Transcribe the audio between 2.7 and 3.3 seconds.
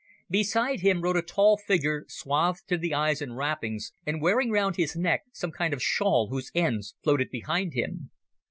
the eyes